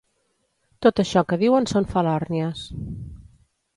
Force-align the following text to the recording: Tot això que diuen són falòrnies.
Tot 0.85 1.01
això 1.03 1.23
que 1.33 1.39
diuen 1.43 1.69
són 1.73 1.87
falòrnies. 1.93 2.65